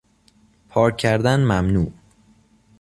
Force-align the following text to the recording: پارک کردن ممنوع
پارک 0.69 0.97
کردن 0.97 1.39
ممنوع 1.39 1.91